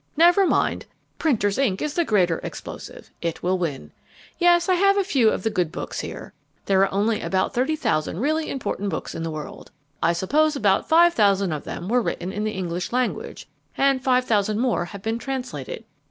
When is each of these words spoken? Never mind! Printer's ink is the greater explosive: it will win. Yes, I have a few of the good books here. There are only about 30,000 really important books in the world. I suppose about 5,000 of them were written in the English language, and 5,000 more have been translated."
Never 0.17 0.47
mind! 0.47 0.87
Printer's 1.19 1.59
ink 1.59 1.79
is 1.79 1.93
the 1.93 2.03
greater 2.03 2.39
explosive: 2.39 3.11
it 3.21 3.43
will 3.43 3.59
win. 3.59 3.91
Yes, 4.39 4.67
I 4.67 4.73
have 4.73 4.97
a 4.97 5.03
few 5.03 5.29
of 5.29 5.43
the 5.43 5.51
good 5.51 5.71
books 5.71 5.99
here. 5.99 6.33
There 6.65 6.81
are 6.81 6.91
only 6.91 7.21
about 7.21 7.53
30,000 7.53 8.19
really 8.19 8.49
important 8.49 8.89
books 8.89 9.13
in 9.13 9.21
the 9.21 9.29
world. 9.29 9.69
I 10.01 10.13
suppose 10.13 10.55
about 10.55 10.89
5,000 10.89 11.51
of 11.51 11.65
them 11.65 11.87
were 11.87 12.01
written 12.01 12.31
in 12.33 12.43
the 12.45 12.49
English 12.51 12.91
language, 12.91 13.47
and 13.77 14.03
5,000 14.03 14.57
more 14.57 14.85
have 14.85 15.03
been 15.03 15.19
translated." 15.19 15.83